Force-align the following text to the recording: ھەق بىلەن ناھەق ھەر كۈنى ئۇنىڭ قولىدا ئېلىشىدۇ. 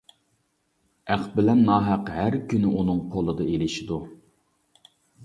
ھەق 1.11 1.27
بىلەن 1.35 1.61
ناھەق 1.67 2.09
ھەر 2.13 2.37
كۈنى 2.53 2.71
ئۇنىڭ 2.79 3.03
قولىدا 3.17 3.47
ئېلىشىدۇ. 3.51 3.99